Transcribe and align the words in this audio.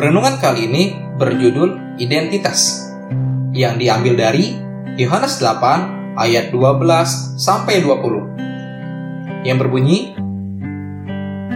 Renungan 0.00 0.40
kali 0.40 0.64
ini 0.64 0.96
berjudul 0.96 2.00
Identitas 2.00 2.88
yang 3.52 3.76
diambil 3.76 4.16
dari 4.16 4.56
Yohanes 4.96 5.36
8 5.44 6.16
ayat 6.16 6.48
12 6.48 7.36
sampai 7.36 7.84
20 7.84 9.44
yang 9.44 9.60
berbunyi 9.60 10.16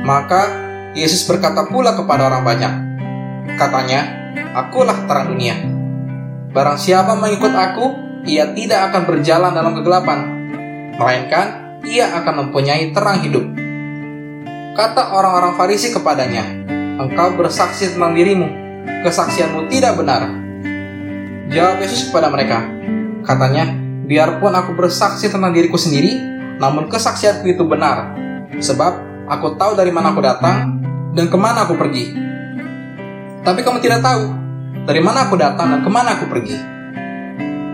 Maka 0.04 0.60
Yesus 0.92 1.24
berkata 1.24 1.72
pula 1.72 1.96
kepada 1.96 2.28
orang 2.28 2.44
banyak 2.44 2.72
Katanya, 3.56 4.00
Akulah 4.52 5.08
terang 5.08 5.32
dunia. 5.32 5.56
Barang 6.52 6.76
siapa 6.76 7.16
mengikut 7.16 7.48
aku, 7.48 7.96
ia 8.28 8.52
tidak 8.52 8.92
akan 8.92 9.08
berjalan 9.08 9.56
dalam 9.56 9.72
kegelapan 9.72 10.20
Melainkan, 11.00 11.80
ia 11.88 12.12
akan 12.20 12.44
mempunyai 12.44 12.92
terang 12.92 13.24
hidup 13.24 13.48
Kata 14.76 15.16
orang-orang 15.16 15.56
Farisi 15.56 15.88
kepadanya, 15.88 16.63
engkau 16.94 17.34
bersaksi 17.34 17.90
tentang 17.90 18.14
dirimu, 18.14 18.46
kesaksianmu 19.02 19.66
tidak 19.66 19.98
benar. 19.98 20.30
Jawab 21.50 21.82
Yesus 21.82 22.10
kepada 22.10 22.30
mereka, 22.30 22.66
katanya, 23.26 23.74
biarpun 24.06 24.54
aku 24.54 24.78
bersaksi 24.78 25.26
tentang 25.26 25.50
diriku 25.50 25.74
sendiri, 25.74 26.16
namun 26.58 26.86
kesaksianku 26.86 27.46
itu 27.50 27.66
benar, 27.66 28.14
sebab 28.62 29.26
aku 29.26 29.58
tahu 29.58 29.74
dari 29.74 29.90
mana 29.90 30.14
aku 30.14 30.22
datang 30.22 30.78
dan 31.14 31.26
ke 31.26 31.36
mana 31.38 31.66
aku 31.66 31.74
pergi. 31.74 32.14
Tapi 33.44 33.60
kamu 33.60 33.78
tidak 33.82 34.00
tahu 34.00 34.24
dari 34.88 35.00
mana 35.04 35.28
aku 35.28 35.36
datang 35.36 35.78
dan 35.78 35.80
ke 35.84 35.90
mana 35.90 36.16
aku 36.16 36.26
pergi. 36.30 36.56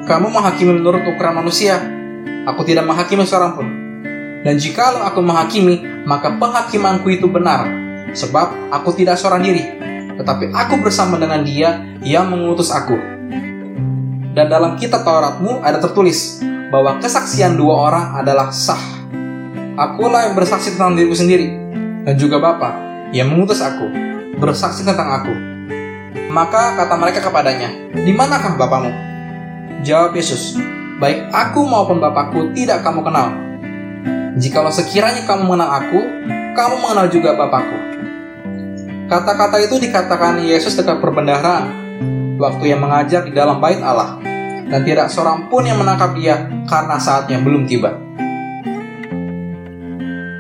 Kamu 0.09 0.27
menghakimi 0.27 0.83
menurut 0.83 1.07
ukuran 1.07 1.39
manusia, 1.39 1.79
aku 2.43 2.67
tidak 2.67 2.89
menghakimi 2.89 3.23
seorang 3.23 3.55
pun. 3.55 3.69
Dan 4.41 4.57
jikalau 4.57 5.05
aku 5.07 5.21
menghakimi, 5.23 6.09
maka 6.09 6.35
penghakimanku 6.35 7.07
itu 7.13 7.29
benar, 7.31 7.69
Sebab 8.11 8.75
aku 8.75 8.91
tidak 8.97 9.21
seorang 9.21 9.43
diri, 9.47 9.65
tetapi 10.19 10.51
aku 10.51 10.83
bersama 10.83 11.17
dengan 11.17 11.41
dia 11.47 11.81
yang 12.03 12.29
mengutus 12.29 12.75
aku. 12.75 12.99
Dan 14.31 14.47
dalam 14.47 14.79
kitab 14.79 15.03
Tauratmu 15.03 15.63
ada 15.63 15.79
tertulis 15.79 16.43
bahwa 16.71 16.99
kesaksian 17.03 17.59
dua 17.59 17.91
orang 17.91 18.07
adalah 18.19 18.55
sah. 18.55 18.81
Akulah 19.79 20.29
yang 20.29 20.35
bersaksi 20.37 20.75
tentang 20.77 20.95
diriku 20.95 21.17
sendiri, 21.17 21.51
dan 22.05 22.15
juga 22.19 22.39
Bapa 22.39 22.77
yang 23.11 23.31
mengutus 23.33 23.59
aku, 23.65 23.87
bersaksi 24.39 24.85
tentang 24.87 25.09
aku. 25.09 25.35
Maka 26.31 26.79
kata 26.79 26.95
mereka 26.95 27.21
kepadanya, 27.27 27.91
di 27.91 28.13
manakah 28.15 28.55
Bapamu? 28.55 28.93
Jawab 29.83 30.15
Yesus, 30.15 30.61
baik 31.01 31.33
aku 31.33 31.65
maupun 31.65 31.99
Bapakku 31.99 32.55
tidak 32.55 32.85
kamu 32.85 33.03
kenal. 33.03 33.33
Jikalau 34.39 34.71
sekiranya 34.71 35.27
kamu 35.27 35.43
mengenal 35.49 35.71
aku, 35.81 36.01
kamu 36.61 36.77
mengenal 36.77 37.09
juga 37.09 37.33
Bapakku. 37.41 37.79
Kata-kata 39.09 39.57
itu 39.65 39.81
dikatakan 39.81 40.45
Yesus 40.45 40.77
dekat 40.77 41.01
perbendaharaan, 41.01 41.73
waktu 42.37 42.77
yang 42.77 42.85
mengajar 42.85 43.25
di 43.25 43.33
dalam 43.33 43.65
bait 43.65 43.81
Allah, 43.81 44.21
dan 44.69 44.85
tidak 44.85 45.09
seorang 45.09 45.49
pun 45.49 45.65
yang 45.65 45.81
menangkap 45.81 46.13
dia 46.13 46.47
karena 46.69 47.01
saatnya 47.01 47.41
belum 47.41 47.65
tiba. 47.65 47.97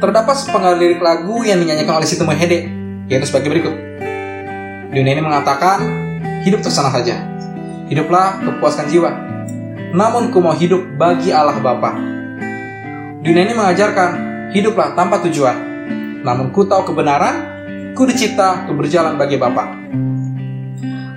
Terdapat 0.00 0.36
sepenggal 0.36 0.77
lirik 0.77 1.00
lagu 1.00 1.40
yang 1.40 1.60
dinyanyikan 1.60 1.96
oleh 1.96 2.08
Siti 2.08 2.24
Hede, 2.24 2.68
yaitu 3.08 3.27
sebagai 3.27 3.48
berikut. 3.52 3.74
Dunia 4.92 5.12
ini 5.16 5.24
mengatakan, 5.24 5.80
hidup 6.44 6.60
tersenang 6.60 7.00
saja. 7.00 7.16
Hiduplah 7.88 8.44
kepuaskan 8.44 8.86
jiwa. 8.92 9.10
Namun 9.96 10.30
ku 10.30 10.38
mau 10.38 10.55
hidup 10.55 10.84
bagi 10.94 11.32
Allah 11.32 11.58
Bapa. 11.58 11.96
Dunia 13.20 13.44
ini 13.44 13.52
mengajarkan, 13.56 14.10
hiduplah 14.55 14.94
tanpa 14.94 15.20
tujuan. 15.27 15.69
Namun 16.20 16.52
ku 16.52 16.68
tahu 16.68 16.92
kebenaran 16.92 17.60
Ku 18.00 18.06
dicipta 18.06 18.64
untuk 18.64 18.86
berjalan 18.86 19.18
bagi 19.18 19.36
Bapa. 19.36 19.76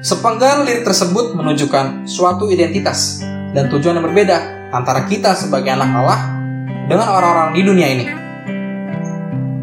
Sepenggal 0.04 0.68
lirik 0.68 0.84
tersebut 0.84 1.32
menunjukkan 1.32 2.10
suatu 2.10 2.52
identitas 2.52 3.24
dan 3.56 3.72
tujuan 3.72 4.02
yang 4.02 4.06
berbeda 4.10 4.68
antara 4.74 5.08
kita 5.08 5.32
sebagai 5.38 5.70
anak 5.72 5.90
Allah 5.96 6.20
dengan 6.92 7.08
orang-orang 7.14 7.56
di 7.56 7.62
dunia 7.64 7.88
ini. 7.88 8.06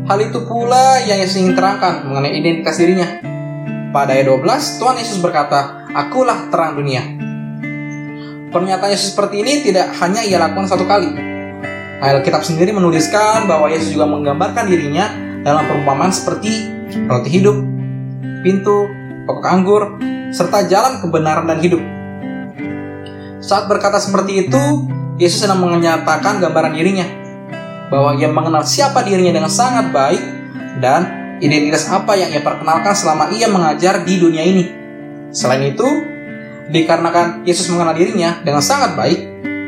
Hal 0.08 0.18
itu 0.22 0.40
pula 0.48 1.02
yang 1.04 1.20
Yesus 1.20 1.44
ingin 1.44 1.52
terangkan 1.52 2.08
mengenai 2.08 2.40
identitas 2.40 2.80
dirinya. 2.80 3.20
Pada 3.90 4.14
ayat 4.16 4.30
12, 4.30 4.80
Tuhan 4.80 4.96
Yesus 4.96 5.18
berkata, 5.20 5.84
Akulah 5.92 6.48
terang 6.48 6.78
dunia. 6.78 7.04
Pernyataan 8.48 8.90
Yesus 8.90 9.12
seperti 9.12 9.44
ini 9.44 9.66
tidak 9.66 9.92
hanya 9.98 10.24
ia 10.24 10.40
lakukan 10.40 10.66
satu 10.72 10.88
kali. 10.88 11.10
Alkitab 12.00 12.40
sendiri 12.40 12.72
menuliskan 12.72 13.44
bahwa 13.44 13.68
Yesus 13.68 13.92
juga 13.92 14.08
menggambarkan 14.08 14.64
dirinya 14.64 15.29
dalam 15.44 15.64
perumpamaan 15.66 16.12
seperti 16.12 16.68
roti 17.06 17.30
hidup, 17.30 17.56
pintu, 18.44 18.88
pokok 19.24 19.46
anggur, 19.46 19.82
serta 20.30 20.66
jalan 20.66 21.00
kebenaran 21.00 21.46
dan 21.48 21.58
hidup. 21.60 21.82
Saat 23.40 23.66
berkata 23.66 23.96
seperti 23.96 24.46
itu, 24.46 24.62
Yesus 25.16 25.44
sedang 25.44 25.60
menyatakan 25.60 26.40
gambaran 26.40 26.76
dirinya 26.76 27.06
bahwa 27.90 28.16
ia 28.16 28.30
mengenal 28.30 28.64
siapa 28.64 29.02
dirinya 29.02 29.36
dengan 29.36 29.52
sangat 29.52 29.90
baik 29.90 30.22
dan 30.78 31.20
identitas 31.42 31.88
apa 31.90 32.14
yang 32.14 32.30
ia 32.30 32.40
perkenalkan 32.40 32.94
selama 32.94 33.32
ia 33.34 33.48
mengajar 33.48 34.04
di 34.04 34.14
dunia 34.20 34.44
ini. 34.44 34.64
Selain 35.32 35.64
itu, 35.66 35.86
dikarenakan 36.70 37.42
Yesus 37.42 37.68
mengenal 37.72 37.96
dirinya 37.96 38.38
dengan 38.44 38.62
sangat 38.62 38.94
baik, 38.94 39.18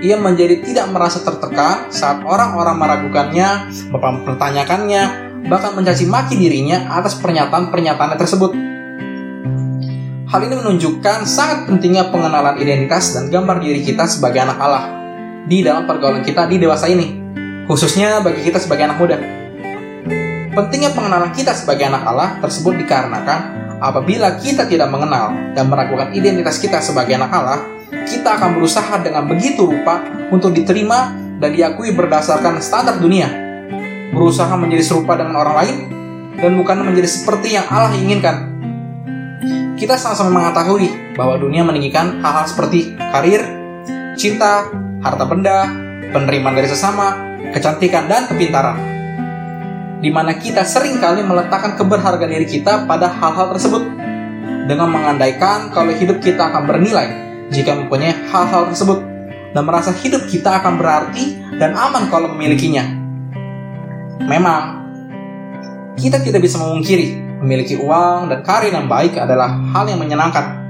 ia 0.03 0.19
menjadi 0.19 0.59
tidak 0.63 0.91
merasa 0.91 1.23
tertekan 1.23 1.91
saat 1.95 2.27
orang-orang 2.27 2.75
meragukannya, 2.75 3.71
mempertanyakannya, 3.91 5.03
bahkan 5.47 5.75
mencaci 5.75 6.07
maki 6.07 6.39
dirinya 6.39 6.87
atas 6.95 7.19
pernyataan-pernyataannya 7.19 8.19
tersebut. 8.19 8.53
Hal 10.33 10.41
ini 10.49 10.55
menunjukkan 10.57 11.29
sangat 11.29 11.69
pentingnya 11.69 12.09
pengenalan 12.09 12.57
identitas 12.57 13.13
dan 13.13 13.29
gambar 13.29 13.61
diri 13.61 13.85
kita 13.85 14.09
sebagai 14.09 14.41
anak 14.41 14.57
Allah 14.57 14.85
di 15.45 15.61
dalam 15.61 15.85
pergaulan 15.85 16.25
kita 16.25 16.49
di 16.49 16.57
dewasa 16.57 16.89
ini, 16.89 17.21
khususnya 17.69 18.25
bagi 18.25 18.41
kita 18.41 18.57
sebagai 18.57 18.89
anak 18.89 18.97
muda. 18.97 19.17
Pentingnya 20.53 20.93
pengenalan 20.97 21.33
kita 21.37 21.53
sebagai 21.53 21.85
anak 21.89 22.05
Allah 22.09 22.41
tersebut 22.41 22.81
dikarenakan 22.81 23.41
apabila 23.81 24.41
kita 24.41 24.65
tidak 24.69 24.89
mengenal 24.89 25.37
dan 25.53 25.69
meragukan 25.69 26.13
identitas 26.17 26.57
kita 26.61 26.81
sebagai 26.81 27.13
anak 27.17 27.33
Allah, 27.33 27.61
kita 28.09 28.41
akan 28.41 28.57
berusaha 28.57 29.05
dengan 29.05 29.29
begitu 29.29 29.69
rupa 29.69 30.01
untuk 30.33 30.57
diterima 30.57 31.13
dan 31.41 31.53
diakui 31.53 31.93
berdasarkan 31.93 32.57
standar 32.63 32.97
dunia 32.97 33.42
berusaha 34.13 34.53
menjadi 34.55 34.85
serupa 34.85 35.17
dengan 35.17 35.41
orang 35.41 35.57
lain 35.65 35.77
dan 36.37 36.53
bukan 36.55 36.85
menjadi 36.85 37.09
seperti 37.09 37.57
yang 37.57 37.67
Allah 37.73 37.97
inginkan. 37.97 38.53
Kita 39.81 39.99
sama-sama 39.99 40.39
mengetahui 40.39 41.17
bahwa 41.19 41.41
dunia 41.41 41.67
meninggikan 41.67 42.23
hal-hal 42.23 42.47
seperti 42.47 42.95
karir, 42.95 43.43
cinta, 44.15 44.71
harta 45.03 45.25
benda, 45.27 45.67
penerimaan 46.15 46.55
dari 46.55 46.71
sesama, 46.71 47.19
kecantikan, 47.51 48.07
dan 48.07 48.31
kepintaran. 48.31 48.79
Di 49.99 50.11
mana 50.13 50.39
kita 50.39 50.63
sering 50.63 51.03
kali 51.03 51.27
meletakkan 51.27 51.75
keberhargaan 51.75 52.31
diri 52.31 52.47
kita 52.47 52.87
pada 52.87 53.11
hal-hal 53.11 53.55
tersebut 53.57 53.83
dengan 54.71 54.87
mengandaikan 54.87 55.75
kalau 55.75 55.91
hidup 55.91 56.23
kita 56.23 56.53
akan 56.53 56.71
bernilai 56.71 57.07
jika 57.51 57.75
mempunyai 57.75 58.15
hal-hal 58.31 58.71
tersebut 58.71 59.03
dan 59.53 59.63
merasa 59.67 59.91
hidup 59.91 60.27
kita 60.31 60.63
akan 60.63 60.79
berarti 60.79 61.39
dan 61.59 61.75
aman 61.75 62.07
kalau 62.07 62.31
memilikinya. 62.31 63.02
Memang, 64.27 64.83
kita 65.99 66.23
tidak 66.23 66.43
bisa 66.43 66.59
memungkiri 66.59 67.23
memiliki 67.43 67.75
uang 67.75 68.31
dan 68.31 68.41
karir 68.47 68.71
yang 68.71 68.87
baik 68.87 69.19
adalah 69.19 69.51
hal 69.75 69.85
yang 69.91 69.99
menyenangkan. 69.99 70.63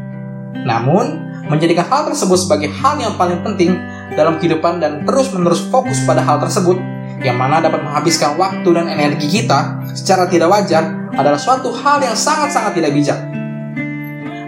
Namun, 0.64 1.32
menjadikan 1.46 1.84
hal 1.84 2.08
tersebut 2.08 2.48
sebagai 2.48 2.72
hal 2.72 2.96
yang 2.96 3.14
paling 3.20 3.44
penting 3.44 3.76
dalam 4.16 4.40
kehidupan 4.40 4.80
dan 4.80 5.04
terus-menerus 5.04 5.68
fokus 5.68 6.00
pada 6.08 6.24
hal 6.24 6.40
tersebut 6.40 6.80
yang 7.22 7.38
mana 7.38 7.62
dapat 7.62 7.84
menghabiskan 7.84 8.34
waktu 8.34 8.66
dan 8.72 8.90
energi 8.90 9.28
kita 9.30 9.84
secara 9.94 10.26
tidak 10.26 10.50
wajar 10.50 11.12
adalah 11.14 11.38
suatu 11.38 11.70
hal 11.70 12.02
yang 12.02 12.16
sangat-sangat 12.16 12.72
tidak 12.74 12.90
bijak. 12.96 13.18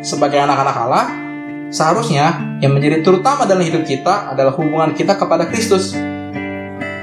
Sebagai 0.04 0.36
anak-anak 0.42 0.76
Allah, 0.76 1.06
seharusnya 1.72 2.58
yang 2.60 2.72
menjadi 2.76 3.00
terutama 3.00 3.48
dalam 3.48 3.64
hidup 3.64 3.84
kita 3.86 4.32
adalah 4.32 4.52
hubungan 4.56 4.92
kita 4.92 5.16
kepada 5.16 5.48
Kristus, 5.48 5.96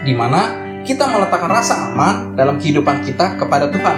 di 0.05 0.13
mana 0.13 0.60
kita 0.81 1.05
meletakkan 1.09 1.51
rasa 1.51 1.93
aman 1.93 2.33
dalam 2.33 2.57
kehidupan 2.57 3.05
kita 3.05 3.37
kepada 3.37 3.69
Tuhan 3.69 3.97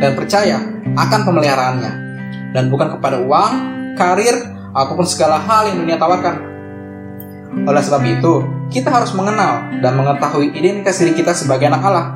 dan 0.00 0.16
percaya 0.16 0.56
akan 0.96 1.20
pemeliharaannya 1.28 1.92
dan 2.56 2.72
bukan 2.72 2.96
kepada 2.96 3.20
uang, 3.20 3.52
karir, 4.00 4.36
ataupun 4.76 5.04
segala 5.08 5.40
hal 5.40 5.72
yang 5.72 5.84
dunia 5.84 5.96
tawarkan. 5.96 6.36
Oleh 7.64 7.80
sebab 7.80 8.04
itu, 8.04 8.44
kita 8.68 8.92
harus 8.92 9.16
mengenal 9.16 9.72
dan 9.80 9.96
mengetahui 9.96 10.52
identitas 10.52 11.00
diri 11.00 11.16
kita 11.16 11.32
sebagai 11.32 11.68
anak 11.72 11.82
Allah 11.84 12.06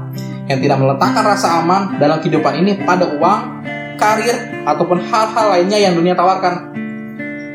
yang 0.49 0.61
tidak 0.61 0.77
meletakkan 0.77 1.25
rasa 1.25 1.65
aman 1.65 1.97
dalam 1.97 2.21
kehidupan 2.21 2.61
ini 2.61 2.85
pada 2.85 3.09
uang, 3.17 3.41
karir, 3.97 4.65
ataupun 4.69 5.01
hal-hal 5.09 5.47
lainnya 5.57 5.79
yang 5.81 5.97
dunia 5.97 6.13
tawarkan. 6.13 6.73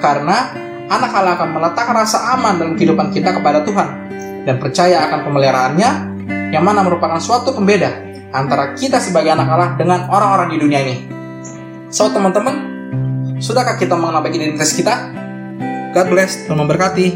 Karena 0.02 0.54
anak 0.90 1.12
Allah 1.14 1.34
akan 1.38 1.50
meletakkan 1.54 1.96
rasa 1.98 2.38
aman 2.38 2.58
dalam 2.58 2.74
kehidupan 2.74 3.14
kita 3.14 3.34
kepada 3.34 3.62
Tuhan 3.62 3.88
dan 4.46 4.62
percaya 4.62 5.10
akan 5.10 5.20
pemeliharaannya 5.26 6.15
yang 6.50 6.66
mana 6.66 6.86
merupakan 6.86 7.18
suatu 7.22 7.54
pembeda 7.56 7.90
antara 8.36 8.76
kita 8.76 9.00
sebagai 9.00 9.32
anak 9.32 9.48
Allah 9.48 9.70
dengan 9.80 10.12
orang-orang 10.12 10.50
di 10.54 10.58
dunia 10.60 10.80
ini. 10.84 10.96
So, 11.90 12.12
teman-teman, 12.12 12.76
Sudahkah 13.36 13.76
kita 13.76 14.00
mengenal 14.00 14.24
identitas 14.32 14.72
kita? 14.72 15.12
God 15.92 16.08
bless, 16.08 16.48
Tuhan 16.48 16.56
memberkati. 16.56 17.08